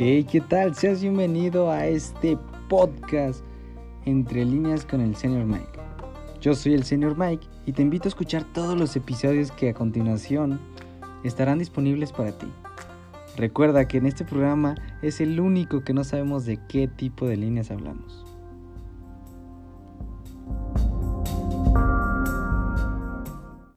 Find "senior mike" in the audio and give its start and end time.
5.16-5.80, 6.84-7.44